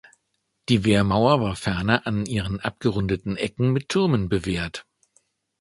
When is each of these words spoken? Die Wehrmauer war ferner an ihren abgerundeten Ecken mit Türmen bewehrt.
Die 0.67 0.83
Wehrmauer 0.83 1.41
war 1.41 1.55
ferner 1.55 2.07
an 2.07 2.25
ihren 2.25 2.59
abgerundeten 2.59 3.37
Ecken 3.37 3.69
mit 3.71 3.87
Türmen 3.89 4.29
bewehrt. 4.29 4.83